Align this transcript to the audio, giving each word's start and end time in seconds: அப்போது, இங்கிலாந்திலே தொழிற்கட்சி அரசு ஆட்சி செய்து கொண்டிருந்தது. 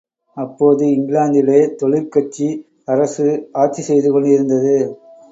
அப்போது, 0.37 0.85
இங்கிலாந்திலே 0.85 1.75
தொழிற்கட்சி 1.75 2.47
அரசு 2.85 3.49
ஆட்சி 3.53 3.81
செய்து 3.81 4.11
கொண்டிருந்தது. 4.11 4.75